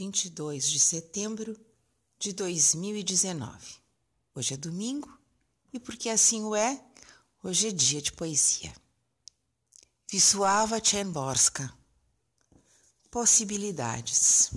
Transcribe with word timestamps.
22 0.00 0.70
de 0.70 0.80
setembro 0.80 1.54
de 2.18 2.32
2019. 2.32 3.52
Hoje 4.34 4.54
é 4.54 4.56
domingo 4.56 5.12
e 5.74 5.78
porque 5.78 6.08
assim 6.08 6.42
o 6.42 6.56
é, 6.56 6.82
hoje 7.44 7.68
é 7.68 7.70
dia 7.70 8.00
de 8.00 8.10
poesia. 8.10 8.74
Wisława 10.10 10.80
Czemborska 10.80 11.70
Possibilidades 13.10 14.50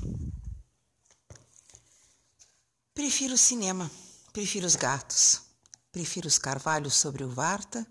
Prefiro 2.94 3.34
o 3.34 3.38
cinema, 3.38 3.92
prefiro 4.32 4.66
os 4.66 4.78
gatos, 4.78 5.42
prefiro 5.92 6.26
os 6.26 6.38
carvalhos 6.38 6.94
sobre 6.94 7.22
o 7.22 7.30
Varta, 7.30 7.86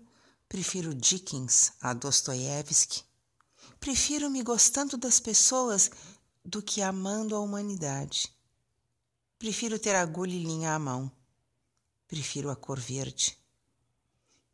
prefiro 0.49 0.95
Dickens 0.95 1.73
a 1.79 1.93
Dostoiévski, 1.93 3.03
prefiro 3.79 4.31
me 4.31 4.41
gostando 4.41 4.97
das 4.97 5.19
pessoas 5.19 5.91
do 6.43 6.61
que 6.61 6.81
amando 6.81 7.35
a 7.35 7.39
humanidade. 7.39 8.33
Prefiro 9.39 9.79
ter 9.79 9.95
agulha 9.95 10.33
e 10.33 10.43
linha 10.43 10.73
à 10.73 10.79
mão. 10.79 11.11
Prefiro 12.07 12.49
a 12.49 12.55
cor 12.55 12.79
verde. 12.79 13.37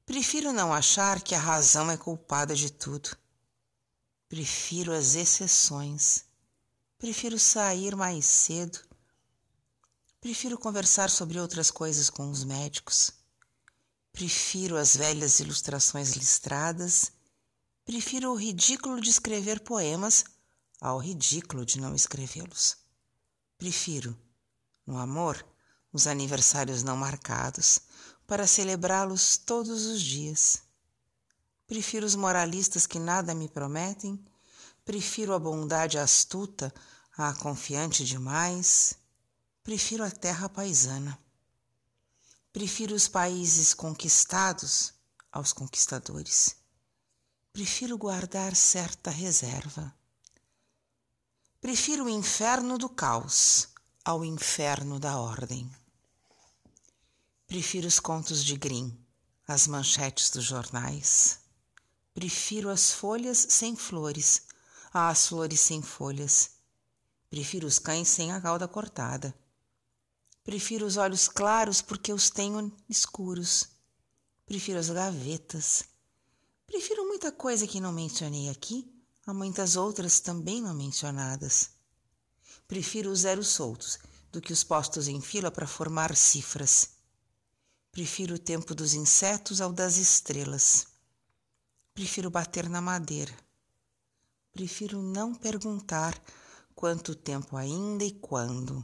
Prefiro 0.05 0.51
não 0.51 0.73
achar 0.73 1.21
que 1.21 1.35
a 1.35 1.39
razão 1.39 1.89
é 1.91 1.97
culpada 1.97 2.55
de 2.55 2.71
tudo. 2.71 3.15
Prefiro 4.27 4.93
as 4.93 5.15
exceções. 5.15 6.25
Prefiro 6.97 7.37
sair 7.37 7.95
mais 7.95 8.25
cedo. 8.25 8.79
Prefiro 10.19 10.57
conversar 10.57 11.09
sobre 11.09 11.39
outras 11.39 11.71
coisas 11.71 12.09
com 12.09 12.29
os 12.29 12.43
médicos. 12.43 13.11
Prefiro 14.11 14.77
as 14.77 14.95
velhas 14.95 15.39
ilustrações 15.39 16.13
listradas. 16.13 17.11
Prefiro 17.85 18.31
o 18.31 18.35
ridículo 18.35 18.99
de 18.99 19.09
escrever 19.09 19.61
poemas 19.61 20.25
ao 20.79 20.97
ridículo 20.97 21.65
de 21.65 21.79
não 21.79 21.93
escrevê-los. 21.93 22.77
Prefiro, 23.57 24.17
no 24.85 24.97
amor, 24.97 25.45
os 25.91 26.07
aniversários 26.07 26.83
não 26.83 26.95
marcados, 26.95 27.79
para 28.25 28.47
celebrá-los 28.47 29.37
todos 29.37 29.85
os 29.85 30.01
dias. 30.01 30.61
Prefiro 31.67 32.05
os 32.05 32.15
moralistas 32.15 32.87
que 32.87 32.99
nada 32.99 33.33
me 33.33 33.49
prometem, 33.49 34.23
prefiro 34.85 35.33
a 35.33 35.39
bondade 35.39 35.97
astuta 35.97 36.73
à 37.17 37.33
confiante 37.33 38.05
demais, 38.05 38.95
prefiro 39.63 40.03
a 40.03 40.11
terra 40.11 40.47
paisana. 40.47 41.19
Prefiro 42.51 42.95
os 42.95 43.07
países 43.07 43.73
conquistados 43.73 44.93
aos 45.31 45.53
conquistadores. 45.53 46.55
Prefiro 47.53 47.97
guardar 47.97 48.55
certa 48.55 49.11
reserva. 49.11 49.93
Prefiro 51.61 52.05
o 52.05 52.09
inferno 52.09 52.77
do 52.77 52.87
caos 52.87 53.67
ao 54.05 54.23
inferno 54.23 54.97
da 54.97 55.19
ordem. 55.19 55.69
Prefiro 57.45 57.85
os 57.85 57.99
contos 57.99 58.45
de 58.45 58.55
Grimm, 58.55 58.97
as 59.45 59.67
manchetes 59.67 60.29
dos 60.29 60.45
jornais. 60.45 61.41
Prefiro 62.13 62.69
as 62.69 62.93
folhas 62.93 63.45
sem 63.49 63.75
flores 63.75 64.43
às 64.93 65.27
flores 65.27 65.59
sem 65.59 65.81
folhas. 65.81 66.51
Prefiro 67.29 67.67
os 67.67 67.77
cães 67.77 68.07
sem 68.07 68.31
a 68.31 68.39
cauda 68.39 68.65
cortada. 68.65 69.37
Prefiro 70.45 70.85
os 70.85 70.95
olhos 70.95 71.27
claros 71.27 71.81
porque 71.81 72.13
os 72.13 72.29
tenho 72.29 72.71
escuros. 72.87 73.67
Prefiro 74.45 74.79
as 74.79 74.89
gavetas. 74.89 75.83
Prefiro 76.65 77.05
muita 77.05 77.33
coisa 77.33 77.67
que 77.67 77.81
não 77.81 77.91
mencionei 77.91 78.47
aqui 78.47 78.98
Há 79.29 79.33
muitas 79.33 79.75
outras 79.75 80.19
também 80.19 80.59
não 80.59 80.73
mencionadas. 80.73 81.69
Prefiro 82.67 83.11
os 83.11 83.19
zeros 83.19 83.49
soltos 83.49 83.99
do 84.31 84.41
que 84.41 84.51
os 84.51 84.63
postos 84.63 85.07
em 85.07 85.21
fila 85.21 85.51
para 85.51 85.67
formar 85.67 86.15
cifras. 86.15 86.89
Prefiro 87.91 88.33
o 88.33 88.39
tempo 88.39 88.73
dos 88.73 88.95
insetos 88.95 89.61
ao 89.61 89.71
das 89.71 89.97
estrelas. 89.97 90.87
Prefiro 91.93 92.31
bater 92.31 92.67
na 92.67 92.81
madeira. 92.81 93.31
Prefiro 94.51 94.99
não 94.99 95.35
perguntar 95.35 96.19
quanto 96.73 97.13
tempo 97.13 97.55
ainda 97.55 98.03
e 98.03 98.13
quando. 98.13 98.83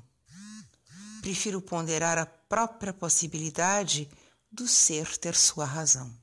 Prefiro 1.22 1.60
ponderar 1.60 2.20
a 2.20 2.26
própria 2.28 2.94
possibilidade 2.94 4.08
do 4.52 4.68
ser 4.68 5.18
ter 5.18 5.34
sua 5.34 5.66
razão. 5.66 6.16